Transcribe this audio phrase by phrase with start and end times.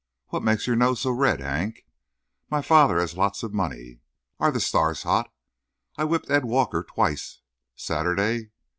[0.29, 1.85] What makes your nose so red, Hank?
[2.49, 3.99] My father has lots of money.
[4.39, 5.31] Are the stars hot?
[5.95, 7.41] I whipped Ed Walker twice,
[7.75, 8.49] Saturday.